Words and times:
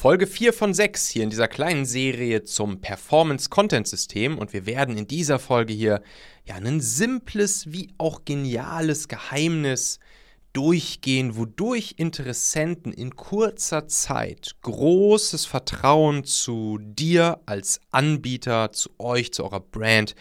Folge 0.00 0.26
4 0.26 0.54
von 0.54 0.72
6 0.72 1.10
hier 1.10 1.24
in 1.24 1.28
dieser 1.28 1.46
kleinen 1.46 1.84
Serie 1.84 2.42
zum 2.42 2.80
Performance 2.80 3.50
Content 3.50 3.86
System 3.86 4.38
und 4.38 4.54
wir 4.54 4.64
werden 4.64 4.96
in 4.96 5.06
dieser 5.06 5.38
Folge 5.38 5.74
hier 5.74 6.00
ja 6.46 6.54
ein 6.54 6.80
simples 6.80 7.70
wie 7.70 7.92
auch 7.98 8.24
geniales 8.24 9.08
Geheimnis 9.08 9.98
durchgehen, 10.54 11.36
wodurch 11.36 11.96
Interessenten 11.98 12.94
in 12.94 13.14
kurzer 13.14 13.88
Zeit 13.88 14.56
großes 14.62 15.44
Vertrauen 15.44 16.24
zu 16.24 16.78
dir 16.80 17.40
als 17.44 17.82
Anbieter, 17.90 18.72
zu 18.72 18.88
euch, 18.98 19.34
zu 19.34 19.44
eurer 19.44 19.60
Brand 19.60 20.14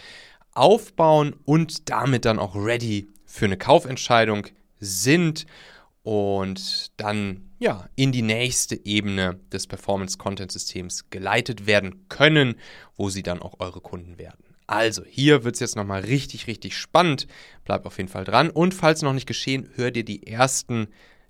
aufbauen 0.52 1.38
und 1.46 1.90
damit 1.90 2.26
dann 2.26 2.38
auch 2.38 2.54
ready 2.54 3.08
für 3.24 3.46
eine 3.46 3.58
Kaufentscheidung 3.58 4.46
sind 4.82 5.46
und 6.10 6.90
dann 6.98 7.52
ja 7.60 7.88
in 7.96 8.12
die 8.12 8.24
nächste 8.24 8.84
Ebene 8.84 9.40
des 9.54 9.68
Performance 9.68 10.18
Content 10.18 10.52
Systems 10.52 11.12
geleitet 11.12 11.68
werden 11.68 12.08
können, 12.10 12.56
wo 12.98 13.12
sie 13.12 13.22
dann 13.22 13.44
auch 13.44 13.60
eure 13.60 13.80
Kunden 13.80 14.18
werden. 14.18 14.44
Also, 14.66 15.04
hier 15.06 15.44
wird 15.44 15.54
es 15.54 15.60
jetzt 15.60 15.76
nochmal 15.76 16.02
richtig, 16.02 16.48
richtig 16.48 16.76
spannend. 16.76 17.28
Bleib 17.64 17.86
auf 17.86 17.98
jeden 17.98 18.10
Fall 18.10 18.24
dran. 18.24 18.50
Und 18.50 18.74
falls 18.74 19.04
noch 19.04 19.14
nicht 19.14 19.28
geschehen, 19.28 19.70
hör 19.76 19.92
dir 19.92 20.04
die 20.04 20.26
ersten, 20.26 20.88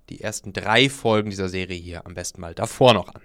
die 0.10 0.22
ersten 0.22 0.54
drei 0.54 0.90
Folgen 0.90 1.30
dieser 1.30 1.50
Serie 1.50 1.78
hier 1.78 2.06
am 2.06 2.14
besten 2.14 2.40
mal 2.40 2.56
davor 2.56 2.94
noch 2.94 3.14
an. 3.14 3.22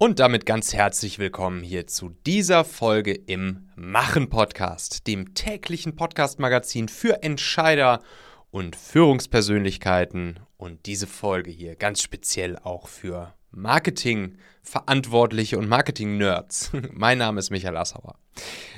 Und 0.00 0.20
damit 0.20 0.46
ganz 0.46 0.74
herzlich 0.74 1.18
willkommen 1.18 1.60
hier 1.64 1.88
zu 1.88 2.10
dieser 2.24 2.64
Folge 2.64 3.12
im 3.12 3.68
Machen 3.74 4.28
Podcast, 4.30 5.08
dem 5.08 5.34
täglichen 5.34 5.96
Podcast-Magazin 5.96 6.86
für 6.86 7.24
Entscheider 7.24 8.00
und 8.52 8.76
Führungspersönlichkeiten. 8.76 10.38
Und 10.56 10.86
diese 10.86 11.08
Folge 11.08 11.50
hier 11.50 11.74
ganz 11.74 12.00
speziell 12.00 12.56
auch 12.58 12.86
für 12.86 13.34
Marketing-Verantwortliche 13.50 15.58
und 15.58 15.68
Marketing-Nerds. 15.68 16.70
mein 16.92 17.18
Name 17.18 17.40
ist 17.40 17.50
Michael 17.50 17.76
Assauer. 17.76 18.14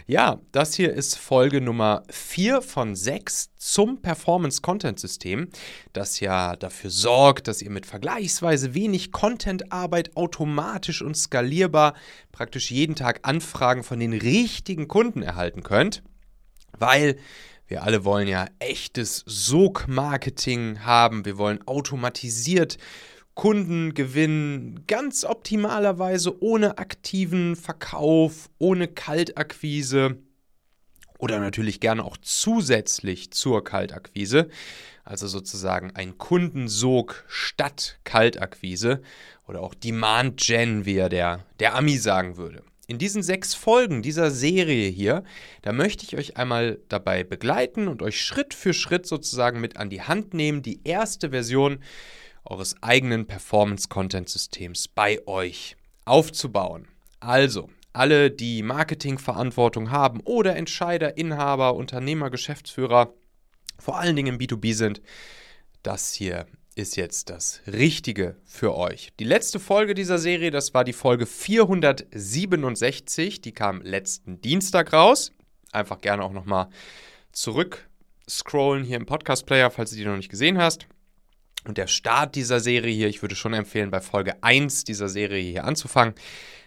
Ja, 0.06 0.40
das 0.52 0.74
hier 0.74 0.92
ist 0.92 1.18
Folge 1.18 1.60
Nummer 1.60 2.02
4 2.10 2.62
von 2.62 2.96
6 2.96 3.50
zum 3.56 4.02
Performance-Content-System, 4.02 5.50
das 5.92 6.20
ja 6.20 6.56
dafür 6.56 6.90
sorgt, 6.90 7.46
dass 7.46 7.62
ihr 7.62 7.70
mit 7.70 7.86
vergleichsweise 7.86 8.74
wenig 8.74 9.12
Content-Arbeit 9.12 10.16
automatisch 10.16 11.02
und 11.02 11.16
skalierbar 11.16 11.94
praktisch 12.32 12.70
jeden 12.70 12.96
Tag 12.96 13.20
Anfragen 13.22 13.84
von 13.84 14.00
den 14.00 14.12
richtigen 14.12 14.88
Kunden 14.88 15.22
erhalten 15.22 15.62
könnt, 15.62 16.02
weil 16.78 17.16
wir 17.70 17.84
alle 17.84 18.04
wollen 18.04 18.26
ja 18.26 18.46
echtes 18.58 19.22
Sog-Marketing 19.26 20.80
haben. 20.80 21.24
Wir 21.24 21.38
wollen 21.38 21.64
automatisiert 21.68 22.78
Kunden 23.34 23.94
gewinnen, 23.94 24.84
ganz 24.86 25.24
optimalerweise 25.24 26.42
ohne 26.42 26.78
aktiven 26.78 27.56
Verkauf, 27.56 28.50
ohne 28.58 28.88
Kaltakquise 28.88 30.18
oder 31.20 31.38
natürlich 31.38 31.80
gerne 31.80 32.04
auch 32.04 32.16
zusätzlich 32.16 33.30
zur 33.30 33.62
Kaltakquise, 33.62 34.48
also 35.04 35.26
sozusagen 35.26 35.92
ein 35.94 36.18
Kundensog 36.18 37.24
statt 37.28 37.98
Kaltakquise 38.04 39.02
oder 39.46 39.60
auch 39.60 39.74
Demand 39.74 40.40
Gen, 40.40 40.86
wie 40.86 40.96
er 40.96 41.08
der, 41.08 41.44
der 41.60 41.74
Ami 41.74 41.98
sagen 41.98 42.36
würde. 42.36 42.62
In 42.86 42.98
diesen 42.98 43.22
sechs 43.22 43.54
Folgen 43.54 44.02
dieser 44.02 44.32
Serie 44.32 44.88
hier, 44.88 45.22
da 45.62 45.72
möchte 45.72 46.04
ich 46.04 46.16
euch 46.16 46.36
einmal 46.36 46.80
dabei 46.88 47.22
begleiten 47.22 47.86
und 47.86 48.02
euch 48.02 48.20
Schritt 48.20 48.52
für 48.52 48.72
Schritt 48.72 49.06
sozusagen 49.06 49.60
mit 49.60 49.76
an 49.76 49.90
die 49.90 50.02
Hand 50.02 50.34
nehmen, 50.34 50.62
die 50.62 50.80
erste 50.82 51.30
Version 51.30 51.78
eures 52.50 52.82
eigenen 52.82 53.26
Performance-Content-Systems 53.26 54.88
bei 54.88 55.26
euch 55.26 55.76
aufzubauen. 56.04 56.88
Also, 57.20 57.70
alle, 57.92 58.30
die 58.30 58.62
Marketingverantwortung 58.62 59.90
haben 59.90 60.20
oder 60.20 60.54
Entscheider, 60.56 61.16
Inhaber, 61.16 61.74
Unternehmer, 61.74 62.30
Geschäftsführer, 62.30 63.14
vor 63.78 63.98
allen 63.98 64.16
Dingen 64.16 64.34
im 64.34 64.38
B2B 64.38 64.74
sind, 64.74 65.00
das 65.82 66.12
hier 66.12 66.46
ist 66.74 66.96
jetzt 66.96 67.30
das 67.30 67.62
Richtige 67.66 68.36
für 68.44 68.76
euch. 68.76 69.10
Die 69.18 69.24
letzte 69.24 69.58
Folge 69.58 69.94
dieser 69.94 70.18
Serie, 70.18 70.50
das 70.50 70.74
war 70.74 70.84
die 70.84 70.92
Folge 70.92 71.24
467, 71.26 73.40
die 73.40 73.52
kam 73.52 73.80
letzten 73.82 74.40
Dienstag 74.40 74.92
raus. 74.92 75.32
Einfach 75.72 76.00
gerne 76.00 76.22
auch 76.22 76.32
nochmal 76.32 76.68
zurück 77.32 77.88
scrollen 78.28 78.84
hier 78.84 78.96
im 78.96 79.06
Podcast-Player, 79.06 79.70
falls 79.70 79.90
du 79.90 79.96
die 79.96 80.04
noch 80.04 80.16
nicht 80.16 80.30
gesehen 80.30 80.58
hast. 80.58 80.86
Und 81.66 81.78
der 81.78 81.86
Start 81.86 82.34
dieser 82.36 82.60
Serie 82.60 82.94
hier, 82.94 83.08
ich 83.08 83.22
würde 83.22 83.34
schon 83.34 83.52
empfehlen, 83.52 83.90
bei 83.90 84.00
Folge 84.00 84.42
1 84.42 84.84
dieser 84.84 85.08
Serie 85.08 85.42
hier 85.42 85.64
anzufangen. 85.64 86.14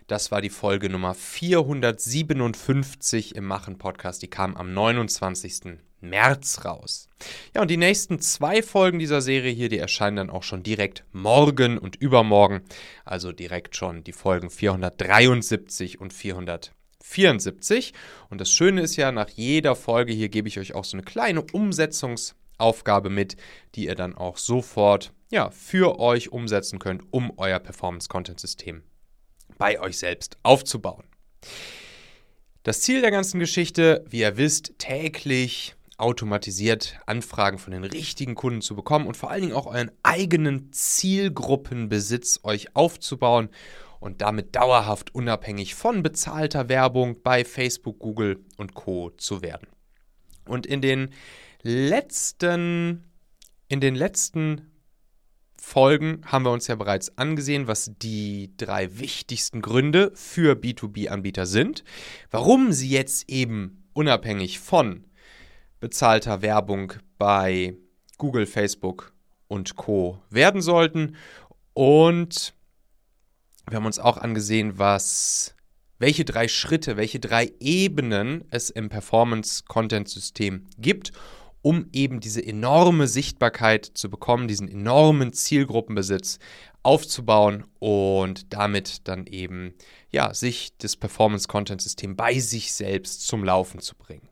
Das 0.07 0.31
war 0.31 0.41
die 0.41 0.49
Folge 0.49 0.89
Nummer 0.89 1.13
457 1.13 3.35
im 3.35 3.45
Machen 3.45 3.77
Podcast. 3.77 4.21
Die 4.21 4.29
kam 4.29 4.55
am 4.55 4.73
29. 4.73 5.77
März 6.01 6.65
raus. 6.65 7.07
Ja, 7.55 7.61
und 7.61 7.71
die 7.71 7.77
nächsten 7.77 8.19
zwei 8.19 8.61
Folgen 8.61 8.99
dieser 8.99 9.21
Serie 9.21 9.53
hier, 9.53 9.69
die 9.69 9.79
erscheinen 9.79 10.17
dann 10.17 10.29
auch 10.29 10.43
schon 10.43 10.61
direkt 10.61 11.05
morgen 11.13 11.77
und 11.77 11.95
übermorgen. 11.95 12.63
Also 13.05 13.31
direkt 13.31 13.77
schon 13.77 14.03
die 14.03 14.11
Folgen 14.11 14.49
473 14.49 16.01
und 16.01 16.11
474. 16.13 17.93
Und 18.29 18.41
das 18.41 18.51
Schöne 18.51 18.81
ist 18.81 18.97
ja, 18.97 19.13
nach 19.13 19.29
jeder 19.29 19.75
Folge 19.75 20.13
hier 20.13 20.29
gebe 20.29 20.49
ich 20.49 20.59
euch 20.59 20.75
auch 20.75 20.85
so 20.85 20.97
eine 20.97 21.03
kleine 21.03 21.41
Umsetzungs- 21.41 22.35
Aufgabe 22.63 23.09
mit, 23.09 23.37
die 23.75 23.85
ihr 23.85 23.95
dann 23.95 24.15
auch 24.15 24.37
sofort 24.37 25.13
ja, 25.29 25.51
für 25.51 25.99
euch 25.99 26.31
umsetzen 26.31 26.79
könnt, 26.79 27.03
um 27.11 27.33
euer 27.37 27.59
Performance-Content-System 27.59 28.83
bei 29.57 29.79
euch 29.79 29.97
selbst 29.97 30.37
aufzubauen. 30.43 31.03
Das 32.63 32.81
Ziel 32.81 33.01
der 33.01 33.11
ganzen 33.11 33.39
Geschichte, 33.39 34.05
wie 34.07 34.21
ihr 34.21 34.37
wisst, 34.37 34.73
täglich 34.79 35.75
automatisiert 35.97 36.99
Anfragen 37.05 37.57
von 37.57 37.71
den 37.71 37.83
richtigen 37.83 38.35
Kunden 38.35 38.61
zu 38.61 38.75
bekommen 38.75 39.07
und 39.07 39.17
vor 39.17 39.31
allen 39.31 39.41
Dingen 39.41 39.53
auch 39.53 39.67
euren 39.67 39.91
eigenen 40.01 40.71
Zielgruppenbesitz 40.71 42.39
euch 42.43 42.75
aufzubauen 42.75 43.49
und 43.99 44.21
damit 44.21 44.55
dauerhaft 44.55 45.15
unabhängig 45.15 45.75
von 45.75 46.03
bezahlter 46.03 46.67
Werbung 46.67 47.21
bei 47.21 47.45
Facebook, 47.45 47.99
Google 47.99 48.43
und 48.57 48.73
Co 48.73 49.11
zu 49.11 49.41
werden. 49.41 49.67
Und 50.45 50.65
in 50.65 50.81
den 50.81 51.09
letzten, 51.63 53.05
in 53.69 53.79
den 53.79 53.95
letzten 53.95 54.69
Folgen 55.57 56.21
haben 56.25 56.43
wir 56.43 56.51
uns 56.51 56.67
ja 56.67 56.75
bereits 56.75 57.17
angesehen, 57.17 57.67
was 57.67 57.91
die 57.97 58.51
drei 58.57 58.99
wichtigsten 58.99 59.61
Gründe 59.61 60.11
für 60.13 60.55
B2B-Anbieter 60.55 61.45
sind, 61.45 61.85
warum 62.29 62.73
sie 62.73 62.89
jetzt 62.89 63.29
eben 63.29 63.87
unabhängig 63.93 64.59
von 64.59 65.05
bezahlter 65.79 66.41
Werbung 66.41 66.93
bei 67.17 67.75
Google, 68.17 68.45
Facebook 68.45 69.13
und 69.47 69.77
Co 69.77 70.21
werden 70.29 70.61
sollten. 70.61 71.15
Und 71.73 72.53
wir 73.69 73.77
haben 73.77 73.85
uns 73.85 73.99
auch 73.99 74.17
angesehen, 74.17 74.77
was 74.77 75.55
welche 75.97 76.25
drei 76.25 76.49
Schritte, 76.49 76.97
welche 76.97 77.21
drei 77.21 77.53
Ebenen 77.61 78.43
es 78.49 78.69
im 78.69 78.89
Performance-Content-System 78.89 80.67
gibt 80.77 81.13
um 81.63 81.87
eben 81.93 82.19
diese 82.19 82.45
enorme 82.45 83.07
Sichtbarkeit 83.07 83.85
zu 83.85 84.09
bekommen, 84.09 84.47
diesen 84.47 84.67
enormen 84.67 85.33
Zielgruppenbesitz 85.33 86.37
aufzubauen 86.83 87.63
und 87.79 88.53
damit 88.53 89.07
dann 89.07 89.25
eben 89.25 89.73
ja, 90.11 90.33
sich 90.33 90.77
das 90.77 90.97
Performance 90.97 91.47
Content 91.47 91.81
System 91.81 92.15
bei 92.15 92.37
sich 92.37 92.73
selbst 92.73 93.25
zum 93.25 93.43
Laufen 93.43 93.79
zu 93.79 93.95
bringen. 93.95 94.27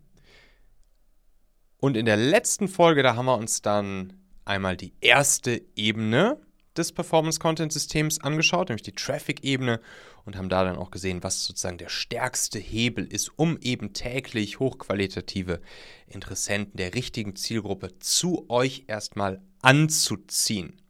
Und 1.77 1.97
in 1.97 2.05
der 2.05 2.17
letzten 2.17 2.67
Folge, 2.67 3.01
da 3.01 3.15
haben 3.15 3.25
wir 3.25 3.37
uns 3.37 3.61
dann 3.61 4.13
einmal 4.43 4.75
die 4.75 4.93
erste 4.99 5.61
Ebene 5.75 6.37
des 6.77 6.91
Performance 6.91 7.39
Content 7.39 7.73
Systems 7.73 8.19
angeschaut, 8.19 8.69
nämlich 8.69 8.83
die 8.83 8.93
Traffic 8.93 9.43
Ebene 9.43 9.79
und 10.25 10.37
haben 10.37 10.49
da 10.49 10.63
dann 10.63 10.77
auch 10.77 10.91
gesehen, 10.91 11.23
was 11.23 11.43
sozusagen 11.43 11.77
der 11.77 11.89
stärkste 11.89 12.59
Hebel 12.59 13.05
ist, 13.05 13.31
um 13.35 13.57
eben 13.61 13.93
täglich 13.93 14.59
hochqualitative 14.59 15.61
Interessenten 16.07 16.77
der 16.77 16.93
richtigen 16.93 17.35
Zielgruppe 17.35 17.99
zu 17.99 18.49
euch 18.49 18.85
erstmal 18.87 19.41
anzuziehen. 19.61 20.81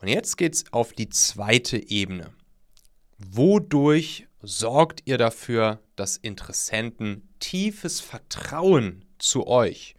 Und 0.00 0.08
jetzt 0.08 0.36
geht 0.36 0.54
es 0.54 0.72
auf 0.72 0.92
die 0.92 1.08
zweite 1.08 1.90
Ebene. 1.90 2.32
Wodurch 3.18 4.26
sorgt 4.42 5.02
ihr 5.04 5.16
dafür, 5.16 5.80
dass 5.96 6.16
Interessenten 6.16 7.28
tiefes 7.38 8.00
Vertrauen 8.00 9.04
zu 9.18 9.46
euch, 9.46 9.94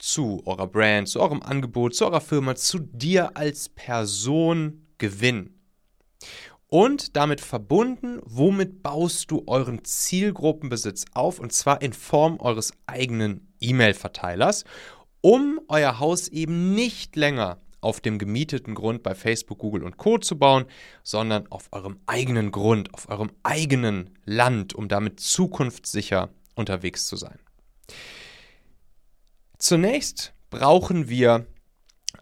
zu 0.00 0.42
eurer 0.44 0.66
Brand, 0.66 1.08
zu 1.08 1.20
eurem 1.20 1.42
Angebot, 1.42 1.94
zu 1.94 2.06
eurer 2.06 2.20
Firma, 2.20 2.54
zu 2.56 2.78
dir 2.78 3.36
als 3.36 3.68
Person 3.68 4.86
gewinnen? 4.98 5.60
Und 6.66 7.16
damit 7.16 7.40
verbunden, 7.40 8.20
womit 8.24 8.82
baust 8.82 9.30
du 9.30 9.42
euren 9.46 9.84
Zielgruppenbesitz 9.84 11.04
auf? 11.14 11.40
Und 11.40 11.52
zwar 11.52 11.82
in 11.82 11.92
Form 11.92 12.38
eures 12.38 12.72
eigenen 12.86 13.52
E-Mail-Verteilers, 13.60 14.64
um 15.20 15.60
euer 15.68 15.98
Haus 15.98 16.28
eben 16.28 16.74
nicht 16.74 17.16
länger 17.16 17.60
auf 17.80 18.00
dem 18.00 18.18
gemieteten 18.18 18.74
Grund 18.74 19.02
bei 19.02 19.14
Facebook, 19.14 19.58
Google 19.58 19.82
und 19.82 19.96
Co 19.96 20.18
zu 20.18 20.38
bauen, 20.38 20.66
sondern 21.02 21.46
auf 21.50 21.68
eurem 21.72 21.98
eigenen 22.06 22.52
Grund, 22.52 22.92
auf 22.94 23.08
eurem 23.08 23.32
eigenen 23.42 24.10
Land, 24.24 24.74
um 24.74 24.88
damit 24.88 25.18
zukunftssicher 25.20 26.30
unterwegs 26.54 27.06
zu 27.06 27.16
sein. 27.16 27.38
Zunächst 29.60 30.32
brauchen 30.48 31.10
wir 31.10 31.46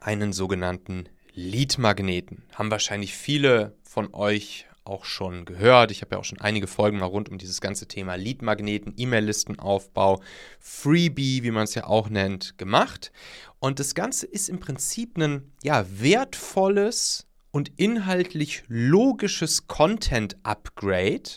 einen 0.01 0.33
sogenannten 0.33 1.09
Leadmagneten. 1.35 2.43
Haben 2.53 2.73
wahrscheinlich 2.73 3.15
viele 3.15 3.77
von 3.85 4.13
euch 4.13 4.67
auch 4.83 5.05
schon 5.05 5.45
gehört. 5.45 5.93
Ich 5.93 6.03
habe 6.03 6.17
ja 6.17 6.19
auch 6.19 6.25
schon 6.25 6.41
einige 6.41 6.67
Folgen 6.67 6.99
mal 6.99 7.07
rund 7.07 7.29
um 7.29 7.39
dieses 7.39 7.61
ganze 7.61 7.87
Thema 7.87 8.17
Leadmagneten, 8.17 8.93
E-Mail-Listenaufbau, 8.97 10.21
Freebie, 10.59 11.45
wie 11.45 11.53
man 11.53 11.63
es 11.63 11.77
ja 11.77 11.85
auch 11.85 12.09
nennt, 12.09 12.59
gemacht. 12.59 13.13
Und 13.61 13.79
das 13.79 13.95
Ganze 13.95 14.27
ist 14.27 14.49
im 14.49 14.59
Prinzip 14.59 15.17
ein 15.17 15.53
ja, 15.63 15.87
wertvolles 15.89 17.29
und 17.53 17.71
inhaltlich 17.77 18.65
logisches 18.67 19.69
Content-Upgrade, 19.69 21.31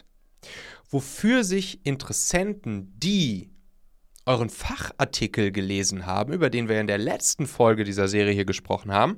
wofür 0.90 1.44
sich 1.44 1.86
Interessenten, 1.86 2.92
die 2.98 3.51
euren 4.26 4.50
Fachartikel 4.50 5.52
gelesen 5.52 6.06
haben, 6.06 6.34
über 6.34 6.50
den 6.50 6.70
wir 6.70 6.80
in 6.80 6.88
der 6.88 6.98
letzten 6.98 7.48
Folge 7.48 7.84
dieser 7.84 8.08
Serie 8.08 8.34
hier 8.34 8.46
gesprochen 8.46 8.92
haben, 8.92 9.18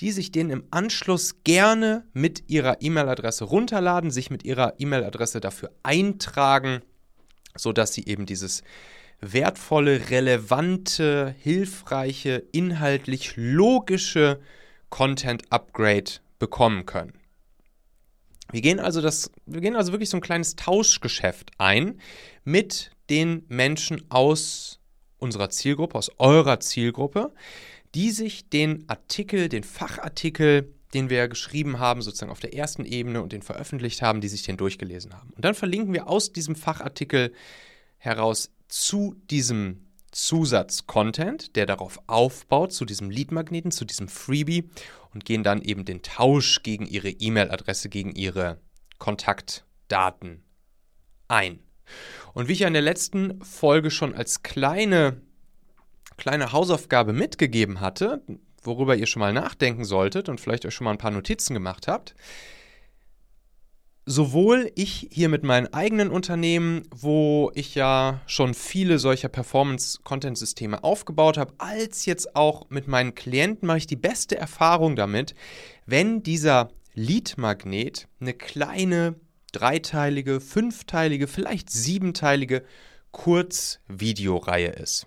die 0.00 0.10
sich 0.10 0.30
den 0.30 0.50
im 0.50 0.64
Anschluss 0.70 1.42
gerne 1.44 2.04
mit 2.12 2.44
ihrer 2.48 2.82
E-Mail-Adresse 2.82 3.44
runterladen, 3.44 4.10
sich 4.10 4.30
mit 4.30 4.44
ihrer 4.44 4.74
E-Mail-Adresse 4.78 5.40
dafür 5.40 5.70
eintragen, 5.82 6.80
sodass 7.56 7.94
sie 7.94 8.04
eben 8.06 8.26
dieses 8.26 8.62
wertvolle, 9.20 10.10
relevante, 10.10 11.34
hilfreiche, 11.40 12.44
inhaltlich 12.52 13.34
logische 13.36 14.40
Content-Upgrade 14.90 16.10
bekommen 16.38 16.84
können. 16.84 17.14
Wir 18.52 18.60
gehen 18.60 18.78
also 18.78 19.00
das, 19.00 19.30
wir 19.46 19.60
gehen 19.60 19.74
also 19.74 19.92
wirklich 19.92 20.10
so 20.10 20.18
ein 20.18 20.22
kleines 20.22 20.54
Tauschgeschäft 20.54 21.50
ein 21.58 22.00
mit 22.44 22.90
den 23.10 23.44
Menschen 23.48 24.10
aus 24.10 24.80
unserer 25.18 25.50
Zielgruppe, 25.50 25.96
aus 25.96 26.10
eurer 26.18 26.60
Zielgruppe, 26.60 27.32
die 27.94 28.10
sich 28.10 28.48
den 28.48 28.88
Artikel, 28.88 29.48
den 29.48 29.64
Fachartikel, 29.64 30.74
den 30.94 31.10
wir 31.10 31.28
geschrieben 31.28 31.78
haben, 31.78 32.02
sozusagen 32.02 32.32
auf 32.32 32.40
der 32.40 32.54
ersten 32.54 32.84
Ebene 32.84 33.22
und 33.22 33.32
den 33.32 33.42
veröffentlicht 33.42 34.02
haben, 34.02 34.20
die 34.20 34.28
sich 34.28 34.42
den 34.42 34.56
durchgelesen 34.56 35.14
haben. 35.14 35.30
Und 35.34 35.44
dann 35.44 35.54
verlinken 35.54 35.92
wir 35.92 36.08
aus 36.08 36.32
diesem 36.32 36.56
Fachartikel 36.56 37.32
heraus 37.98 38.50
zu 38.68 39.14
diesem 39.30 39.86
Zusatz-Content, 40.12 41.56
der 41.56 41.66
darauf 41.66 42.00
aufbaut, 42.06 42.72
zu 42.72 42.84
diesem 42.84 43.10
Lead-Magneten, 43.10 43.70
zu 43.70 43.84
diesem 43.84 44.08
Freebie 44.08 44.70
und 45.12 45.24
gehen 45.24 45.42
dann 45.42 45.60
eben 45.60 45.84
den 45.84 46.02
Tausch 46.02 46.62
gegen 46.62 46.86
ihre 46.86 47.10
E-Mail-Adresse, 47.10 47.88
gegen 47.88 48.12
ihre 48.12 48.58
Kontaktdaten 48.98 50.42
ein. 51.28 51.58
Und 52.36 52.48
wie 52.48 52.52
ich 52.52 52.58
ja 52.58 52.68
in 52.68 52.74
der 52.74 52.82
letzten 52.82 53.42
Folge 53.42 53.90
schon 53.90 54.14
als 54.14 54.42
kleine 54.42 55.22
kleine 56.18 56.52
Hausaufgabe 56.52 57.14
mitgegeben 57.14 57.80
hatte, 57.80 58.20
worüber 58.62 58.94
ihr 58.94 59.06
schon 59.06 59.20
mal 59.20 59.32
nachdenken 59.32 59.86
solltet 59.86 60.28
und 60.28 60.38
vielleicht 60.38 60.66
euch 60.66 60.74
schon 60.74 60.84
mal 60.84 60.90
ein 60.90 60.98
paar 60.98 61.10
Notizen 61.10 61.54
gemacht 61.54 61.88
habt. 61.88 62.14
Sowohl 64.04 64.70
ich 64.74 65.08
hier 65.10 65.30
mit 65.30 65.44
meinen 65.44 65.72
eigenen 65.72 66.10
Unternehmen, 66.10 66.82
wo 66.94 67.50
ich 67.54 67.74
ja 67.74 68.20
schon 68.26 68.52
viele 68.52 68.98
solcher 68.98 69.30
Performance-Content-Systeme 69.30 70.84
aufgebaut 70.84 71.38
habe, 71.38 71.54
als 71.56 72.04
jetzt 72.04 72.36
auch 72.36 72.68
mit 72.68 72.86
meinen 72.86 73.14
Klienten 73.14 73.66
mache 73.66 73.78
ich 73.78 73.86
die 73.86 73.96
beste 73.96 74.36
Erfahrung 74.36 74.94
damit, 74.94 75.34
wenn 75.86 76.22
dieser 76.22 76.68
Lead-Magnet 76.92 78.08
eine 78.20 78.34
kleine, 78.34 79.14
dreiteilige, 79.58 80.40
fünfteilige, 80.40 81.26
vielleicht 81.26 81.70
siebenteilige 81.70 82.62
Kurzvideoreihe 83.12 84.68
ist. 84.68 85.06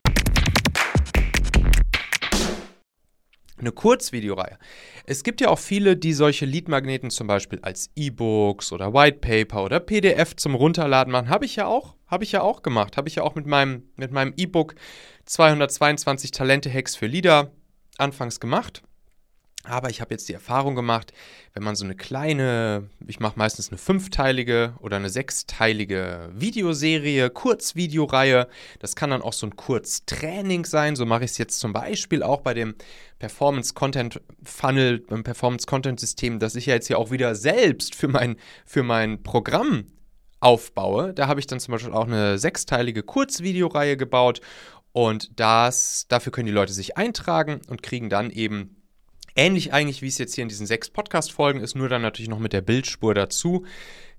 Eine 3.61 3.71
Kurzvideoreihe. 3.71 4.57
Es 5.05 5.23
gibt 5.23 5.41
ja 5.41 5.49
auch 5.49 5.59
viele, 5.59 5.95
die 5.95 6.13
solche 6.13 6.45
Leadmagneten 6.45 7.09
zum 7.09 7.27
Beispiel 7.27 7.59
als 7.61 7.89
E-Books 7.95 8.71
oder 8.71 8.93
White 8.93 9.19
Paper 9.19 9.63
oder 9.63 9.79
PDF 9.79 10.35
zum 10.35 10.55
Runterladen 10.55 11.11
machen. 11.11 11.29
Habe 11.29 11.45
ich 11.45 11.55
ja 11.55 11.67
auch, 11.67 11.95
habe 12.07 12.23
ich 12.23 12.31
ja 12.31 12.41
auch 12.41 12.61
gemacht. 12.61 12.97
Habe 12.97 13.07
ich 13.07 13.15
ja 13.15 13.23
auch 13.23 13.35
mit 13.35 13.45
meinem 13.45 13.83
mit 13.95 14.11
meinem 14.11 14.33
E-Book 14.35 14.75
222 15.25 16.31
Talente 16.31 16.71
Hacks 16.71 16.95
für 16.95 17.07
Leader 17.07 17.51
anfangs 17.97 18.39
gemacht. 18.39 18.83
Aber 19.63 19.91
ich 19.91 20.01
habe 20.01 20.11
jetzt 20.11 20.27
die 20.27 20.33
Erfahrung 20.33 20.73
gemacht, 20.73 21.13
wenn 21.53 21.63
man 21.63 21.75
so 21.75 21.85
eine 21.85 21.95
kleine, 21.95 22.89
ich 23.05 23.19
mache 23.19 23.37
meistens 23.37 23.69
eine 23.69 23.77
fünfteilige 23.77 24.73
oder 24.79 24.95
eine 24.95 25.09
sechsteilige 25.09 26.31
Videoserie, 26.33 27.29
Kurzvideoreihe, 27.29 28.47
das 28.79 28.95
kann 28.95 29.11
dann 29.11 29.21
auch 29.21 29.33
so 29.33 29.45
ein 29.45 29.55
Kurztraining 29.55 30.65
sein. 30.65 30.95
So 30.95 31.05
mache 31.05 31.25
ich 31.25 31.31
es 31.31 31.37
jetzt 31.37 31.59
zum 31.59 31.73
Beispiel 31.73 32.23
auch 32.23 32.41
bei 32.41 32.55
dem 32.55 32.73
Performance 33.19 33.75
Content 33.75 34.19
Funnel, 34.43 34.99
beim 34.99 35.23
Performance 35.23 35.67
Content 35.67 35.99
System, 35.99 36.39
das 36.39 36.55
ich 36.55 36.65
ja 36.65 36.73
jetzt 36.73 36.87
hier 36.87 36.97
auch 36.97 37.11
wieder 37.11 37.35
selbst 37.35 37.93
für 37.93 38.07
mein, 38.07 38.37
für 38.65 38.81
mein 38.81 39.21
Programm 39.21 39.85
aufbaue. 40.39 41.13
Da 41.13 41.27
habe 41.27 41.39
ich 41.39 41.45
dann 41.45 41.59
zum 41.59 41.73
Beispiel 41.73 41.93
auch 41.93 42.07
eine 42.07 42.39
sechsteilige 42.39 43.03
Kurzvideoreihe 43.03 43.95
gebaut 43.95 44.41
und 44.91 45.39
das, 45.39 46.07
dafür 46.09 46.31
können 46.31 46.47
die 46.47 46.51
Leute 46.51 46.73
sich 46.73 46.97
eintragen 46.97 47.61
und 47.67 47.83
kriegen 47.83 48.09
dann 48.09 48.31
eben 48.31 48.80
Ähnlich 49.35 49.71
eigentlich, 49.73 50.01
wie 50.01 50.07
es 50.07 50.17
jetzt 50.17 50.35
hier 50.35 50.41
in 50.41 50.49
diesen 50.49 50.67
sechs 50.67 50.89
Podcast-Folgen 50.89 51.61
ist, 51.61 51.75
nur 51.75 51.87
dann 51.87 52.01
natürlich 52.01 52.29
noch 52.29 52.39
mit 52.39 52.51
der 52.51 52.61
Bildspur 52.61 53.13
dazu, 53.13 53.65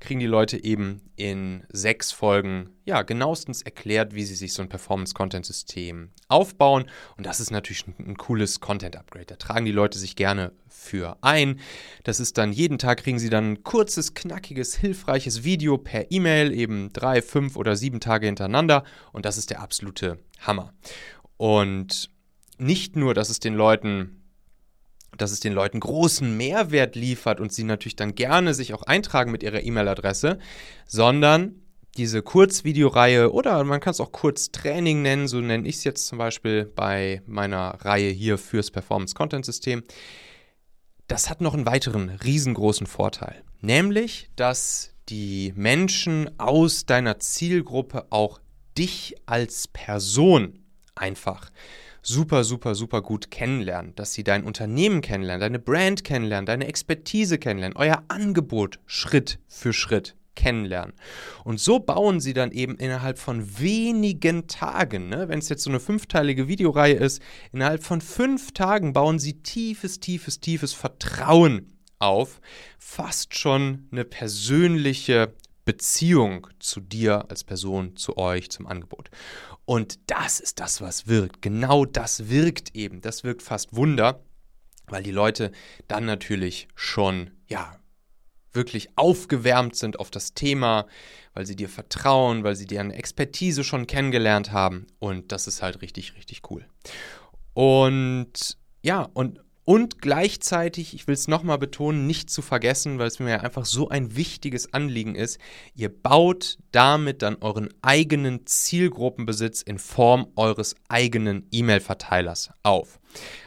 kriegen 0.00 0.21
die 0.21 0.26
Leute 0.26 0.62
eben 0.62 1.02
in 1.16 1.64
sechs 1.71 2.12
Folgen 2.12 2.71
ja 2.85 3.02
genauestens 3.02 3.62
erklärt, 3.62 4.14
wie 4.14 4.25
sie 4.25 4.35
sich 4.35 4.52
so 4.52 4.62
ein 4.62 4.69
Performance-Content-System 4.69 6.11
aufbauen. 6.28 6.87
Und 7.16 7.26
das 7.26 7.40
ist 7.40 7.50
natürlich 7.50 7.87
ein, 7.87 7.95
ein 7.99 8.16
cooles 8.16 8.61
Content-Upgrade. 8.61 9.26
Da 9.26 9.37
tragen 9.37 9.66
die 9.66 9.73
Leute 9.73 9.99
sich 9.99 10.16
gerne 10.16 10.52
für 10.69 11.19
ein. 11.21 11.61
Das 12.04 12.19
ist 12.19 12.38
dann 12.38 12.52
jeden 12.52 12.78
Tag 12.78 13.02
kriegen 13.02 13.19
sie 13.19 13.31
dann 13.31 13.52
ein 13.52 13.62
kurzes, 13.62 14.14
knackiges, 14.14 14.75
hilfreiches 14.75 15.45
Video 15.45 15.78
per 15.78 16.11
E-Mail, 16.11 16.52
eben 16.52 16.92
drei, 16.92 17.23
fünf 17.23 17.57
oder 17.57 17.76
sieben 17.76 18.00
Tage 18.00 18.26
hintereinander. 18.26 18.83
Und 19.12 19.25
das 19.25 19.37
ist 19.37 19.50
der 19.50 19.61
absolute 19.61 20.19
Hammer. 20.40 20.73
Und 21.37 22.11
nicht 22.59 22.97
nur, 22.97 23.14
dass 23.14 23.31
es 23.31 23.40
den 23.40 23.54
Leuten 23.54 24.22
dass 25.16 25.33
es 25.33 25.40
den 25.40 25.52
Leuten 25.52 25.81
großen 25.81 26.37
Mehrwert 26.37 26.97
liefert 26.97 27.40
und 27.40 27.52
sie 27.52 27.64
natürlich 27.64 27.97
dann 27.97 28.14
gerne 28.14 28.54
sich 28.54 28.75
auch 28.75 28.83
eintragen 28.83 29.31
mit 29.31 29.42
ihrer 29.42 29.62
E-Mail-Adresse, 29.62 30.38
sondern 30.87 31.62
diese 31.97 32.23
Kurzvideoreihe 32.23 33.33
oder 33.33 33.62
man 33.64 33.81
kann 33.81 33.90
es 33.90 34.00
auch 34.00 34.12
Kurztraining 34.12 35.02
nennen, 35.02 35.28
so 35.28 35.40
nenne 35.40 35.69
ich 35.69 35.76
es 35.76 35.85
jetzt 35.85 36.07
zum 36.07 36.19
Beispiel 36.19 36.64
bei 36.64 37.21
meiner 37.26 37.85
Reihe 37.85 38.11
hier 38.11 38.38
fürs 38.38 38.71
Performance 38.71 39.14
Content 39.14 39.45
System. 39.45 39.83
Das 41.07 41.28
hat 41.28 41.42
noch 41.42 41.52
einen 41.52 41.66
weiteren 41.66 42.09
riesengroßen 42.09 42.87
Vorteil, 42.87 43.42
nämlich, 43.61 44.31
dass 44.37 44.95
die 45.11 45.52
Menschen 45.57 46.31
aus 46.38 46.87
deiner 46.87 47.19
Zielgruppe 47.19 48.07
auch 48.09 48.40
dich 48.78 49.16
als 49.26 49.69
Person 49.69 50.61
einfach 50.95 51.50
super, 52.02 52.44
super, 52.44 52.75
super 52.75 53.00
gut 53.00 53.30
kennenlernen, 53.30 53.94
dass 53.94 54.12
sie 54.12 54.25
dein 54.25 54.44
Unternehmen 54.44 55.00
kennenlernen, 55.00 55.40
deine 55.40 55.59
Brand 55.59 56.04
kennenlernen, 56.04 56.47
deine 56.47 56.66
Expertise 56.66 57.38
kennenlernen, 57.38 57.76
euer 57.76 58.02
Angebot 58.09 58.80
Schritt 58.87 59.38
für 59.49 59.73
Schritt 59.73 60.16
kennenlernen. 60.35 60.94
Und 61.44 61.61
so 61.61 61.78
bauen 61.78 62.21
sie 62.21 62.32
dann 62.32 62.52
eben 62.52 62.76
innerhalb 62.76 63.18
von 63.18 63.59
wenigen 63.59 64.47
Tagen, 64.47 65.09
ne, 65.09 65.28
wenn 65.28 65.38
es 65.38 65.49
jetzt 65.49 65.62
so 65.62 65.71
eine 65.71 65.80
fünfteilige 65.80 66.49
Videoreihe 66.49 66.94
ist, 66.94 67.23
innerhalb 67.52 67.82
von 67.85 68.00
fünf 68.00 68.52
Tagen 68.52 68.92
bauen 68.92 69.18
sie 69.18 69.42
tiefes, 69.42 70.00
tiefes, 70.00 70.40
tiefes 70.40 70.73
Vertrauen 70.73 71.73
auf, 71.99 72.40
fast 72.78 73.38
schon 73.38 73.87
eine 73.92 74.04
persönliche 74.04 75.35
Beziehung 75.64 76.49
zu 76.59 76.81
dir 76.81 77.31
als 77.31 77.45
Person, 77.45 77.97
zu 77.97 78.16
euch, 78.16 78.50
zum 78.50 78.66
Angebot. 78.66 79.11
Und 79.64 79.99
das 80.11 80.40
ist 80.40 80.61
das, 80.61 80.81
was 80.81 81.07
wirkt. 81.07 81.42
Genau 81.42 81.85
das 81.85 82.28
wirkt 82.28 82.75
eben. 82.75 83.00
Das 83.00 83.25
wirkt 83.25 83.42
fast 83.42 83.75
Wunder, 83.75 84.23
weil 84.87 85.02
die 85.02 85.12
Leute 85.12 85.52
dann 85.88 86.04
natürlich 86.04 86.69
schon, 86.75 87.31
ja, 87.49 87.78
wirklich 88.52 88.90
aufgewärmt 88.97 89.76
sind 89.76 89.99
auf 89.99 90.11
das 90.11 90.35
Thema, 90.35 90.87
weil 91.35 91.47
sie 91.47 91.57
dir 91.57 91.69
vertrauen, 91.69 92.45
weil 92.45 92.57
sie 92.57 92.66
deren 92.66 92.90
Expertise 92.90 93.64
schon 93.64 93.87
kennengelernt 93.87 94.52
haben. 94.52 94.87
Und 94.99 95.33
das 95.33 95.47
ist 95.47 95.62
halt 95.62 95.81
richtig, 95.81 96.16
richtig 96.16 96.42
cool. 96.50 96.66
Und 97.54 98.59
ja, 98.83 99.09
und, 99.14 99.40
und 99.64 100.02
gleichzeitig, 100.02 100.95
ich 100.95 101.07
will 101.07 101.14
es 101.14 101.28
nochmal 101.28 101.59
betonen, 101.59 102.07
nicht 102.07 102.31
zu 102.31 102.42
vergessen, 102.42 102.99
weil 102.99 103.07
es 103.07 103.21
mir 103.21 103.42
einfach 103.42 103.64
so 103.64 103.88
ein 103.88 104.16
wichtiges 104.16 104.73
Anliegen 104.73 105.14
ist, 105.14 105.38
ihr 105.75 105.88
baut 105.88 106.59
damit 106.73 107.23
dann 107.23 107.37
euren 107.40 107.69
eigenen 107.81 108.47
Zielgruppenbesitz 108.47 109.62
in 109.62 109.78
Form 109.78 110.26
eures 110.35 110.75
eigenen 110.88 111.47
E-Mail-Verteilers 111.52 112.50
auf. 112.62 112.99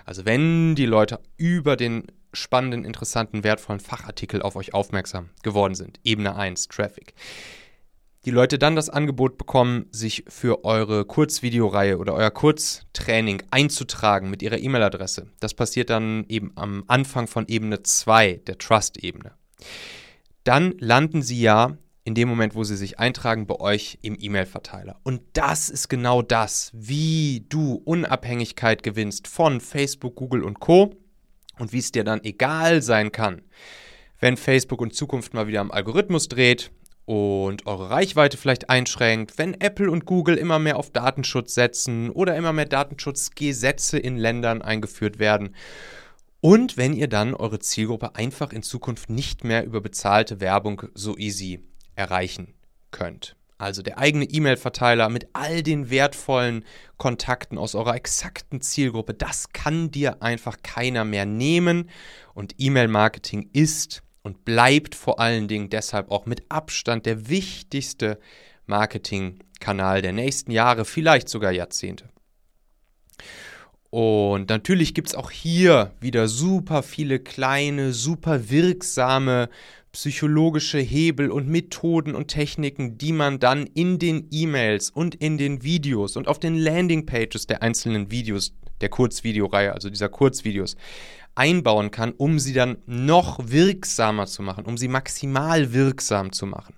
Also 0.05 0.25
wenn 0.25 0.75
die 0.75 0.85
Leute 0.85 1.19
über 1.37 1.75
den 1.75 2.07
spannenden, 2.35 2.85
interessanten, 2.85 3.43
wertvollen 3.43 3.79
Fachartikel 3.79 4.41
auf 4.41 4.55
euch 4.55 4.73
aufmerksam 4.73 5.29
geworden 5.43 5.75
sind. 5.75 5.99
Ebene 6.03 6.35
1, 6.35 6.67
Traffic. 6.67 7.13
Die 8.25 8.31
Leute 8.31 8.57
dann 8.57 8.75
das 8.75 8.89
Angebot 8.89 9.37
bekommen, 9.37 9.85
sich 9.91 10.25
für 10.27 10.65
eure 10.65 11.05
Kurzvideoreihe 11.05 11.99
oder 11.99 12.15
euer 12.15 12.31
Kurztraining 12.31 13.43
einzutragen 13.51 14.31
mit 14.31 14.41
ihrer 14.41 14.57
E-Mail-Adresse. 14.57 15.27
Das 15.39 15.53
passiert 15.53 15.91
dann 15.91 16.25
eben 16.27 16.51
am 16.55 16.83
Anfang 16.87 17.27
von 17.27 17.47
Ebene 17.47 17.83
2, 17.83 18.41
der 18.47 18.57
Trust-Ebene. 18.57 19.33
Dann 20.43 20.73
landen 20.79 21.21
sie 21.21 21.39
ja 21.39 21.77
in 22.03 22.15
dem 22.15 22.27
Moment, 22.27 22.55
wo 22.55 22.63
sie 22.63 22.75
sich 22.75 22.97
eintragen, 22.97 23.45
bei 23.45 23.59
euch 23.59 23.99
im 24.01 24.17
E-Mail-Verteiler. 24.19 24.99
Und 25.03 25.21
das 25.33 25.69
ist 25.69 25.87
genau 25.87 26.23
das, 26.23 26.71
wie 26.73 27.45
du 27.47 27.75
Unabhängigkeit 27.85 28.81
gewinnst 28.81 29.27
von 29.27 29.61
Facebook, 29.61 30.15
Google 30.15 30.43
und 30.43 30.59
Co 30.59 30.95
und 31.59 31.73
wie 31.73 31.79
es 31.79 31.91
dir 31.91 32.03
dann 32.03 32.23
egal 32.23 32.81
sein 32.81 33.11
kann, 33.11 33.43
wenn 34.19 34.35
Facebook 34.35 34.81
in 34.81 34.89
Zukunft 34.89 35.35
mal 35.35 35.47
wieder 35.47 35.61
am 35.61 35.69
Algorithmus 35.69 36.27
dreht 36.27 36.71
und 37.05 37.67
eure 37.67 37.91
Reichweite 37.91 38.37
vielleicht 38.37 38.69
einschränkt, 38.69 39.37
wenn 39.37 39.59
Apple 39.61 39.89
und 39.89 40.05
Google 40.05 40.37
immer 40.37 40.59
mehr 40.59 40.77
auf 40.77 40.91
Datenschutz 40.91 41.53
setzen 41.53 42.09
oder 42.09 42.35
immer 42.35 42.51
mehr 42.51 42.65
Datenschutzgesetze 42.65 43.99
in 43.99 44.17
Ländern 44.17 44.61
eingeführt 44.61 45.19
werden. 45.19 45.55
Und 46.41 46.77
wenn 46.77 46.93
ihr 46.93 47.07
dann 47.07 47.33
eure 47.33 47.59
Zielgruppe 47.59 48.15
einfach 48.15 48.51
in 48.51 48.63
Zukunft 48.63 49.09
nicht 49.09 49.43
mehr 49.43 49.65
über 49.65 49.81
bezahlte 49.81 50.39
Werbung 50.39 50.83
so 50.93 51.17
easy 51.17 51.63
erreichen 51.95 52.53
könnt. 52.91 53.35
Also 53.57 53.81
der 53.81 53.97
eigene 53.97 54.25
E-Mail-Verteiler 54.25 55.09
mit 55.09 55.29
all 55.33 55.63
den 55.63 55.89
wertvollen 55.89 56.65
Kontakten 56.97 57.57
aus 57.57 57.73
eurer 57.73 57.95
exakten 57.95 58.59
Zielgruppe, 58.59 59.13
das 59.13 59.53
kann 59.53 59.91
dir 59.91 60.21
einfach 60.21 60.57
keiner 60.61 61.05
mehr 61.05 61.25
nehmen. 61.25 61.89
Und 62.33 62.55
E-Mail-Marketing 62.57 63.49
ist 63.53 64.03
und 64.25 64.43
bleibt 64.43 64.95
vor 64.95 65.19
allen 65.19 65.47
Dingen 65.47 65.69
deshalb 65.69 66.09
auch 66.09 66.25
mit 66.25 66.43
Abstand 66.49 67.05
der 67.05 67.29
wichtigste 67.29 68.19
Marketingkanal 68.65 70.01
der 70.01 70.13
nächsten 70.13 70.49
Jahre, 70.49 70.83
vielleicht 70.83 71.29
sogar 71.29 71.51
Jahrzehnte. 71.51 72.09
Und 73.91 74.49
natürlich 74.49 74.95
gibt 74.95 75.09
es 75.09 75.15
auch 75.15 75.29
hier 75.29 75.93
wieder 76.01 76.27
super 76.27 76.81
viele 76.81 77.19
kleine, 77.19 77.93
super 77.93 78.49
wirksame 78.49 79.47
psychologische 79.91 80.79
Hebel 80.79 81.29
und 81.29 81.47
Methoden 81.47 82.15
und 82.15 82.27
Techniken, 82.27 82.97
die 82.97 83.13
man 83.13 83.37
dann 83.37 83.67
in 83.67 83.99
den 83.99 84.27
E-Mails 84.31 84.89
und 84.89 85.13
in 85.13 85.37
den 85.37 85.63
Videos 85.63 86.17
und 86.17 86.27
auf 86.27 86.39
den 86.39 86.57
Landingpages 86.57 87.45
der 87.45 87.61
einzelnen 87.61 88.09
Videos 88.09 88.55
der 88.81 88.89
Kurzvideoreihe, 88.89 89.71
also 89.71 89.89
dieser 89.89 90.09
Kurzvideos, 90.09 90.75
einbauen 91.35 91.91
kann, 91.91 92.13
um 92.13 92.39
sie 92.39 92.53
dann 92.53 92.77
noch 92.85 93.39
wirksamer 93.43 94.25
zu 94.25 94.41
machen, 94.41 94.65
um 94.65 94.77
sie 94.77 94.87
maximal 94.87 95.73
wirksam 95.73 96.31
zu 96.31 96.45
machen. 96.45 96.75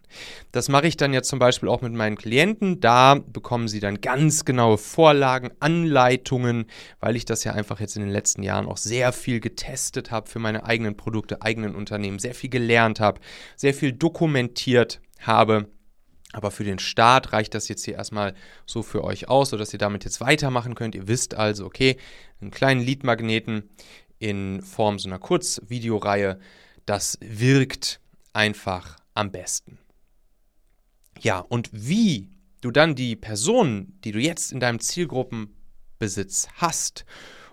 Das 0.51 0.67
mache 0.67 0.87
ich 0.87 0.97
dann 0.97 1.13
ja 1.13 1.21
zum 1.21 1.37
Beispiel 1.37 1.69
auch 1.69 1.81
mit 1.81 1.93
meinen 1.93 2.17
Klienten. 2.17 2.79
Da 2.79 3.15
bekommen 3.15 3.67
sie 3.67 3.79
dann 3.79 4.01
ganz 4.01 4.45
genaue 4.45 4.79
Vorlagen, 4.79 5.51
Anleitungen, 5.59 6.65
weil 6.99 7.15
ich 7.15 7.25
das 7.25 7.43
ja 7.43 7.53
einfach 7.53 7.79
jetzt 7.79 7.95
in 7.95 8.01
den 8.01 8.11
letzten 8.11 8.41
Jahren 8.41 8.65
auch 8.65 8.77
sehr 8.77 9.13
viel 9.13 9.39
getestet 9.39 10.09
habe 10.09 10.27
für 10.27 10.39
meine 10.39 10.65
eigenen 10.65 10.97
Produkte, 10.97 11.43
eigenen 11.43 11.75
Unternehmen, 11.75 12.17
sehr 12.19 12.33
viel 12.33 12.49
gelernt 12.49 12.99
habe, 12.99 13.21
sehr 13.55 13.75
viel 13.75 13.93
dokumentiert 13.93 15.01
habe. 15.19 15.67
Aber 16.33 16.51
für 16.51 16.63
den 16.63 16.79
Start 16.79 17.31
reicht 17.31 17.53
das 17.53 17.69
jetzt 17.69 17.85
hier 17.85 17.95
erstmal 17.95 18.33
so 18.65 18.83
für 18.83 19.03
euch 19.03 19.29
aus, 19.29 19.51
sodass 19.51 19.71
ihr 19.71 19.79
damit 19.79 20.03
jetzt 20.03 20.19
weitermachen 20.19 20.75
könnt. 20.75 20.93
Ihr 20.93 21.07
wisst 21.07 21.35
also, 21.35 21.65
okay, 21.65 21.97
einen 22.41 22.51
kleinen 22.51 22.81
Leadmagneten 22.81 23.69
in 24.19 24.61
Form 24.61 24.99
so 24.99 25.09
einer 25.09 25.19
Kurzvideoreihe, 25.19 26.39
das 26.85 27.17
wirkt 27.21 27.99
einfach 28.33 28.97
am 29.13 29.31
besten. 29.31 29.79
Ja, 31.19 31.39
und 31.39 31.69
wie 31.71 32.29
du 32.61 32.71
dann 32.71 32.95
die 32.95 33.15
Personen, 33.15 33.99
die 34.03 34.11
du 34.11 34.19
jetzt 34.19 34.51
in 34.51 34.59
deinem 34.59 34.79
Zielgruppenbesitz 34.79 36.47
hast 36.55 37.05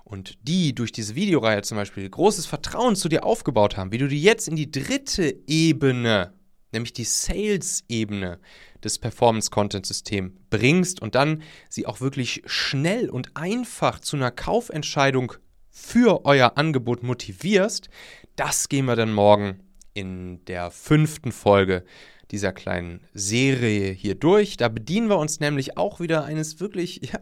und 0.05 0.39
die 0.43 0.75
durch 0.75 0.93
diese 0.93 1.15
Videoreihe 1.15 1.63
zum 1.63 1.77
Beispiel 1.77 2.09
großes 2.09 2.47
Vertrauen 2.47 2.97
zu 2.97 3.09
dir 3.09 3.25
aufgebaut 3.25 3.77
haben, 3.77 3.93
wie 3.93 3.99
du 3.99 4.09
die 4.09 4.23
jetzt 4.23 4.49
in 4.49 4.57
die 4.57 4.71
dritte 4.71 5.35
Ebene, 5.47 6.35
nämlich 6.73 6.93
die 6.93 7.05
Sales-Ebene 7.05 8.39
des 8.83 8.99
Performance-Content-Systems 8.99 10.33
bringst 10.51 11.01
und 11.01 11.15
dann 11.15 11.43
sie 11.71 11.87
auch 11.87 12.01
wirklich 12.01 12.43
schnell 12.47 13.09
und 13.09 13.37
einfach 13.37 13.99
zu 14.01 14.17
einer 14.17 14.31
Kaufentscheidung 14.31 15.33
für 15.75 16.25
euer 16.25 16.57
Angebot 16.57 17.03
motivierst, 17.03 17.91
das 18.37 18.69
gehen 18.69 18.85
wir 18.87 18.95
dann 18.95 19.13
morgen 19.13 19.59
in 19.93 20.45
der 20.45 20.71
fünften 20.71 21.33
Folge 21.33 21.85
dieser 22.31 22.53
kleinen 22.53 23.01
Serie 23.13 23.91
hier 23.91 24.15
durch. 24.15 24.57
Da 24.57 24.69
bedienen 24.69 25.09
wir 25.09 25.19
uns 25.19 25.41
nämlich 25.41 25.77
auch 25.77 25.99
wieder 25.99 26.25
eines 26.25 26.61
wirklich 26.61 27.13
ja, 27.13 27.19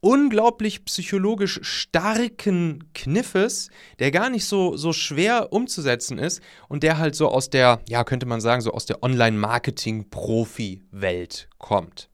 unglaublich 0.00 0.86
psychologisch 0.86 1.60
starken 1.62 2.90
Kniffes, 2.94 3.68
der 3.98 4.12
gar 4.12 4.30
nicht 4.30 4.46
so, 4.46 4.74
so 4.76 4.94
schwer 4.94 5.52
umzusetzen 5.52 6.18
ist 6.18 6.40
und 6.68 6.82
der 6.82 6.96
halt 6.96 7.14
so 7.14 7.28
aus 7.28 7.50
der, 7.50 7.82
ja, 7.86 8.02
könnte 8.02 8.24
man 8.24 8.40
sagen, 8.40 8.62
so 8.62 8.72
aus 8.72 8.86
der 8.86 9.02
Online-Marketing-Profi-Welt 9.02 11.50
kommt. 11.58 12.08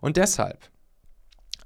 Und 0.00 0.16
deshalb, 0.16 0.68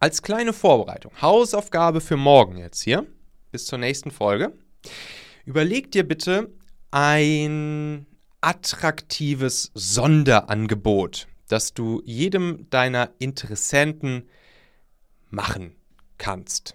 als 0.00 0.20
kleine 0.20 0.52
Vorbereitung, 0.52 1.12
Hausaufgabe 1.20 2.02
für 2.02 2.18
morgen 2.18 2.58
jetzt 2.58 2.82
hier, 2.82 3.06
bis 3.52 3.66
zur 3.66 3.78
nächsten 3.78 4.10
Folge. 4.10 4.52
Überleg 5.44 5.92
dir 5.92 6.02
bitte 6.02 6.50
ein 6.90 8.06
attraktives 8.40 9.70
Sonderangebot, 9.74 11.28
das 11.48 11.74
du 11.74 12.02
jedem 12.04 12.68
deiner 12.70 13.10
Interessenten 13.18 14.28
machen 15.30 15.76
kannst. 16.18 16.74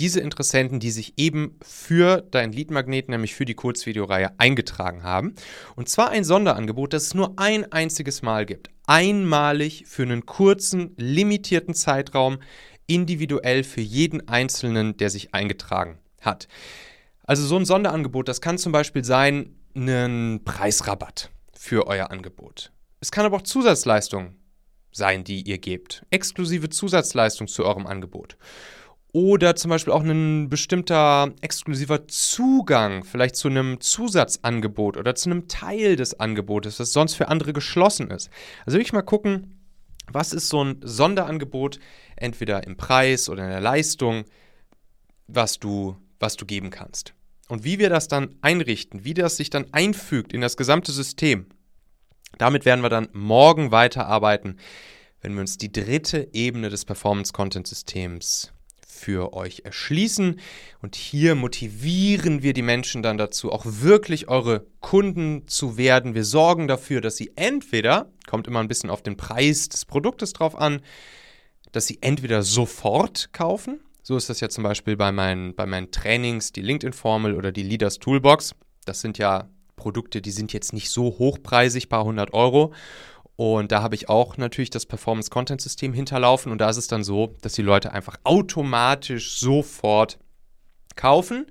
Diese 0.00 0.20
Interessenten, 0.20 0.80
die 0.80 0.90
sich 0.90 1.14
eben 1.18 1.56
für 1.62 2.20
dein 2.20 2.52
Leadmagnet, 2.52 3.08
nämlich 3.08 3.34
für 3.36 3.44
die 3.44 3.54
Kurzvideoreihe, 3.54 4.32
eingetragen 4.38 5.04
haben. 5.04 5.34
Und 5.76 5.88
zwar 5.88 6.10
ein 6.10 6.24
Sonderangebot, 6.24 6.92
das 6.92 7.04
es 7.04 7.14
nur 7.14 7.34
ein 7.38 7.70
einziges 7.70 8.22
Mal 8.22 8.44
gibt. 8.44 8.70
Einmalig 8.86 9.84
für 9.86 10.02
einen 10.02 10.26
kurzen, 10.26 10.94
limitierten 10.96 11.74
Zeitraum 11.74 12.38
individuell 12.86 13.64
für 13.64 13.80
jeden 13.80 14.28
Einzelnen, 14.28 14.96
der 14.96 15.10
sich 15.10 15.34
eingetragen 15.34 15.98
hat. 16.20 16.48
Also 17.24 17.46
so 17.46 17.56
ein 17.56 17.64
Sonderangebot, 17.64 18.28
das 18.28 18.40
kann 18.40 18.58
zum 18.58 18.72
Beispiel 18.72 19.04
sein, 19.04 19.56
einen 19.74 20.44
Preisrabatt 20.44 21.30
für 21.52 21.86
euer 21.86 22.10
Angebot. 22.10 22.72
Es 23.00 23.10
kann 23.10 23.26
aber 23.26 23.36
auch 23.36 23.42
Zusatzleistungen 23.42 24.36
sein, 24.92 25.24
die 25.24 25.42
ihr 25.42 25.58
gebt. 25.58 26.06
Exklusive 26.10 26.68
Zusatzleistung 26.68 27.48
zu 27.48 27.64
eurem 27.64 27.86
Angebot. 27.86 28.36
Oder 29.12 29.54
zum 29.54 29.68
Beispiel 29.68 29.92
auch 29.92 30.02
ein 30.02 30.48
bestimmter 30.48 31.32
exklusiver 31.40 32.08
Zugang, 32.08 33.04
vielleicht 33.04 33.36
zu 33.36 33.48
einem 33.48 33.80
Zusatzangebot 33.80 34.96
oder 34.96 35.14
zu 35.14 35.30
einem 35.30 35.46
Teil 35.46 35.94
des 35.94 36.18
Angebotes, 36.18 36.78
das 36.78 36.92
sonst 36.92 37.14
für 37.14 37.28
andere 37.28 37.52
geschlossen 37.52 38.10
ist. 38.10 38.28
Also 38.66 38.76
wirklich 38.76 38.92
mal 38.92 39.02
gucken, 39.02 39.54
Was 40.12 40.32
ist 40.32 40.48
so 40.48 40.62
ein 40.62 40.80
Sonderangebot, 40.82 41.78
entweder 42.16 42.66
im 42.66 42.76
Preis 42.76 43.28
oder 43.28 43.44
in 43.44 43.50
der 43.50 43.60
Leistung, 43.60 44.24
was 45.26 45.58
du, 45.58 45.96
was 46.20 46.36
du 46.36 46.46
geben 46.46 46.70
kannst? 46.70 47.14
Und 47.48 47.64
wie 47.64 47.78
wir 47.78 47.90
das 47.90 48.08
dann 48.08 48.36
einrichten, 48.40 49.04
wie 49.04 49.14
das 49.14 49.36
sich 49.36 49.50
dann 49.50 49.66
einfügt 49.72 50.32
in 50.32 50.40
das 50.40 50.56
gesamte 50.56 50.92
System, 50.92 51.46
damit 52.38 52.64
werden 52.64 52.82
wir 52.82 52.88
dann 52.88 53.08
morgen 53.12 53.70
weiterarbeiten, 53.70 54.58
wenn 55.20 55.34
wir 55.34 55.40
uns 55.40 55.58
die 55.58 55.72
dritte 55.72 56.28
Ebene 56.32 56.68
des 56.68 56.84
Performance 56.84 57.32
Content 57.32 57.66
Systems 57.66 58.53
für 59.04 59.34
euch 59.34 59.62
erschließen. 59.64 60.40
Und 60.80 60.96
hier 60.96 61.34
motivieren 61.34 62.42
wir 62.42 62.54
die 62.54 62.62
Menschen 62.62 63.02
dann 63.02 63.18
dazu, 63.18 63.52
auch 63.52 63.64
wirklich 63.66 64.28
eure 64.28 64.66
Kunden 64.80 65.46
zu 65.46 65.76
werden. 65.76 66.14
Wir 66.14 66.24
sorgen 66.24 66.68
dafür, 66.68 67.02
dass 67.02 67.16
sie 67.16 67.32
entweder, 67.36 68.10
kommt 68.26 68.46
immer 68.46 68.60
ein 68.60 68.68
bisschen 68.68 68.88
auf 68.88 69.02
den 69.02 69.18
Preis 69.18 69.68
des 69.68 69.84
Produktes 69.84 70.32
drauf 70.32 70.56
an, 70.56 70.80
dass 71.72 71.86
sie 71.86 71.98
entweder 72.00 72.42
sofort 72.42 73.32
kaufen. 73.32 73.80
So 74.02 74.16
ist 74.16 74.30
das 74.30 74.40
ja 74.40 74.48
zum 74.48 74.64
Beispiel 74.64 74.96
bei 74.96 75.12
meinen, 75.12 75.54
bei 75.54 75.66
meinen 75.66 75.90
Trainings, 75.90 76.52
die 76.52 76.62
LinkedIn-Formel 76.62 77.34
oder 77.34 77.52
die 77.52 77.62
Leaders 77.62 77.98
Toolbox. 77.98 78.54
Das 78.86 79.02
sind 79.02 79.18
ja 79.18 79.50
Produkte, 79.76 80.22
die 80.22 80.30
sind 80.30 80.52
jetzt 80.54 80.72
nicht 80.72 80.88
so 80.88 81.18
hochpreisig, 81.18 81.90
paar 81.90 82.04
hundert 82.04 82.32
Euro. 82.32 82.72
Und 83.36 83.72
da 83.72 83.82
habe 83.82 83.94
ich 83.94 84.08
auch 84.08 84.36
natürlich 84.36 84.70
das 84.70 84.86
Performance 84.86 85.30
Content 85.30 85.60
System 85.60 85.92
hinterlaufen. 85.92 86.52
Und 86.52 86.58
da 86.58 86.70
ist 86.70 86.76
es 86.76 86.86
dann 86.86 87.02
so, 87.02 87.34
dass 87.42 87.54
die 87.54 87.62
Leute 87.62 87.92
einfach 87.92 88.16
automatisch 88.22 89.38
sofort 89.38 90.18
kaufen. 90.94 91.46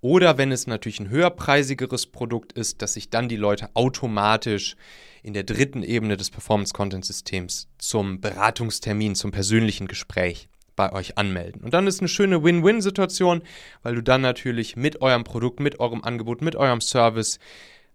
Oder 0.00 0.38
wenn 0.38 0.52
es 0.52 0.66
natürlich 0.66 1.00
ein 1.00 1.08
höherpreisigeres 1.08 2.06
Produkt 2.06 2.52
ist, 2.52 2.82
dass 2.82 2.92
sich 2.92 3.10
dann 3.10 3.28
die 3.28 3.36
Leute 3.36 3.70
automatisch 3.74 4.76
in 5.22 5.32
der 5.32 5.44
dritten 5.44 5.82
Ebene 5.82 6.18
des 6.18 6.30
Performance 6.30 6.74
Content 6.74 7.04
Systems 7.04 7.68
zum 7.78 8.20
Beratungstermin, 8.20 9.14
zum 9.14 9.30
persönlichen 9.30 9.88
Gespräch 9.88 10.48
bei 10.76 10.92
euch 10.92 11.16
anmelden. 11.16 11.62
Und 11.62 11.72
dann 11.72 11.86
ist 11.86 12.00
eine 12.00 12.08
schöne 12.08 12.44
Win-Win-Situation, 12.44 13.42
weil 13.82 13.94
du 13.94 14.02
dann 14.02 14.20
natürlich 14.20 14.76
mit 14.76 15.00
eurem 15.00 15.24
Produkt, 15.24 15.60
mit 15.60 15.80
eurem 15.80 16.04
Angebot, 16.04 16.42
mit 16.42 16.56
eurem 16.56 16.80
Service 16.80 17.38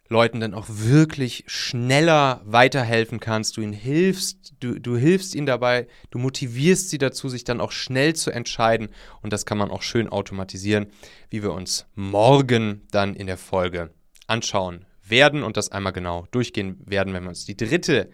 Leuten 0.09 0.39
dann 0.39 0.55
auch 0.55 0.65
wirklich 0.67 1.43
schneller 1.47 2.41
weiterhelfen 2.43 3.19
kannst. 3.19 3.55
Du 3.55 3.61
ihnen 3.61 3.73
hilfst, 3.73 4.55
du, 4.59 4.79
du 4.79 4.97
hilfst 4.97 5.35
ihnen 5.35 5.45
dabei, 5.45 5.87
du 6.09 6.17
motivierst 6.17 6.89
sie 6.89 6.97
dazu, 6.97 7.29
sich 7.29 7.43
dann 7.43 7.61
auch 7.61 7.71
schnell 7.71 8.15
zu 8.15 8.31
entscheiden. 8.31 8.89
Und 9.21 9.31
das 9.31 9.45
kann 9.45 9.59
man 9.59 9.69
auch 9.69 9.83
schön 9.83 10.09
automatisieren, 10.09 10.87
wie 11.29 11.43
wir 11.43 11.53
uns 11.53 11.85
morgen 11.93 12.87
dann 12.91 13.15
in 13.15 13.27
der 13.27 13.37
Folge 13.37 13.93
anschauen 14.25 14.85
werden 15.03 15.43
und 15.43 15.57
das 15.57 15.71
einmal 15.71 15.93
genau 15.93 16.27
durchgehen 16.31 16.81
werden, 16.85 17.13
wenn 17.13 17.23
wir 17.23 17.29
uns 17.29 17.45
die 17.45 17.57
dritte 17.57 18.09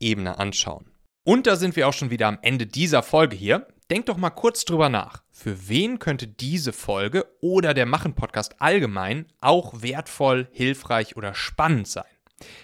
Ebene 0.00 0.38
anschauen. 0.38 0.90
Und 1.24 1.46
da 1.46 1.56
sind 1.56 1.76
wir 1.76 1.88
auch 1.88 1.92
schon 1.92 2.10
wieder 2.10 2.28
am 2.28 2.38
Ende 2.42 2.66
dieser 2.66 3.02
Folge 3.02 3.36
hier. 3.36 3.66
Denk 3.90 4.06
doch 4.06 4.16
mal 4.16 4.30
kurz 4.30 4.64
drüber 4.64 4.88
nach. 4.88 5.22
Für 5.30 5.68
wen 5.68 6.00
könnte 6.00 6.26
diese 6.26 6.72
Folge 6.72 7.24
oder 7.40 7.72
der 7.72 7.86
Machen-Podcast 7.86 8.60
allgemein 8.60 9.26
auch 9.40 9.80
wertvoll, 9.80 10.48
hilfreich 10.50 11.16
oder 11.16 11.34
spannend 11.34 11.86
sein? 11.86 12.04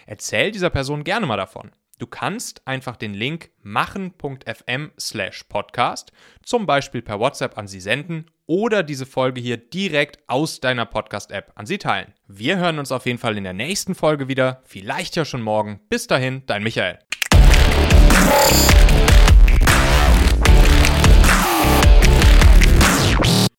Erzähl 0.04 0.50
dieser 0.50 0.70
Person 0.70 1.04
gerne 1.04 1.26
mal 1.26 1.36
davon. 1.36 1.70
Du 2.00 2.08
kannst 2.08 2.66
einfach 2.66 2.96
den 2.96 3.14
Link 3.14 3.50
machen.fm 3.62 4.90
slash 4.98 5.44
podcast 5.44 6.10
zum 6.42 6.66
Beispiel 6.66 7.02
per 7.02 7.20
WhatsApp 7.20 7.56
an 7.56 7.68
sie 7.68 7.80
senden 7.80 8.26
oder 8.46 8.82
diese 8.82 9.06
Folge 9.06 9.40
hier 9.40 9.58
direkt 9.58 10.18
aus 10.26 10.58
deiner 10.58 10.86
Podcast-App 10.86 11.52
an 11.54 11.66
sie 11.66 11.78
teilen. 11.78 12.12
Wir 12.26 12.56
hören 12.56 12.80
uns 12.80 12.90
auf 12.90 13.06
jeden 13.06 13.18
Fall 13.18 13.38
in 13.38 13.44
der 13.44 13.52
nächsten 13.52 13.94
Folge 13.94 14.26
wieder, 14.26 14.60
vielleicht 14.64 15.14
ja 15.14 15.24
schon 15.24 15.42
morgen. 15.42 15.80
Bis 15.88 16.08
dahin, 16.08 16.42
dein 16.46 16.64
Michael. 16.64 16.98